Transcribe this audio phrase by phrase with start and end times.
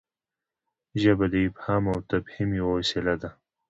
[1.01, 3.29] ژبه د افهام او تفهیم یوه وسیله ده.